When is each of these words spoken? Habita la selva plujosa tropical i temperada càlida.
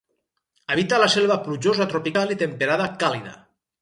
Habita 0.75 0.99
la 1.03 1.09
selva 1.15 1.37
plujosa 1.49 1.87
tropical 1.93 2.33
i 2.37 2.39
temperada 2.43 2.89
càlida. 3.05 3.37